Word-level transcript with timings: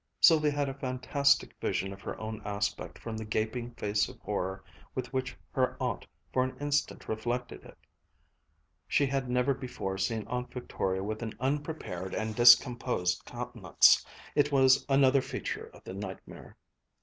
Sylvia 0.19 0.49
had 0.49 0.67
a 0.67 0.73
fantastic 0.73 1.55
vision 1.61 1.93
of 1.93 2.01
her 2.01 2.19
own 2.19 2.41
aspect 2.43 2.97
from 2.97 3.15
the 3.15 3.23
gaping 3.23 3.69
face 3.75 4.09
of 4.09 4.17
horror 4.21 4.63
with 4.95 5.13
which 5.13 5.37
her 5.51 5.77
aunt 5.79 6.07
for 6.33 6.43
an 6.43 6.57
instant 6.59 7.07
reflected 7.07 7.63
it. 7.63 7.77
She 8.87 9.05
had 9.05 9.29
never 9.29 9.53
before 9.53 9.99
seen 9.99 10.25
Aunt 10.27 10.51
Victoria 10.51 11.03
with 11.03 11.21
an 11.21 11.35
unprepared 11.39 12.15
and 12.15 12.35
discomposed 12.35 13.23
countenance. 13.25 14.03
It 14.33 14.51
was 14.51 14.87
another 14.89 15.21
feature 15.21 15.67
of 15.67 15.83
the 15.83 15.93
nightmare. 15.93 16.57